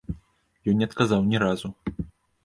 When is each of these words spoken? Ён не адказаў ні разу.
Ён 0.71 0.79
не 0.79 0.87
адказаў 0.89 1.21
ні 1.33 1.37
разу. 1.43 1.71